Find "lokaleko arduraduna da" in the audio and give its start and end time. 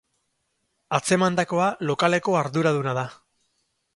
1.89-3.07